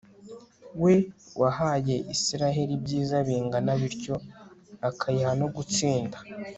we 0.83 0.93
wahaye 1.41 1.95
israheli 2.13 2.73
ibyiza 2.77 3.17
bingana 3.27 3.71
bityo, 3.81 4.15
akayiha 4.89 5.31
no 5.41 5.47
gutsinda 5.55 6.17